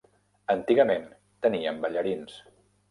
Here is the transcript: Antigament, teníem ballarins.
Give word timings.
Antigament, 0.53 1.05
teníem 1.47 1.81
ballarins. 1.87 2.45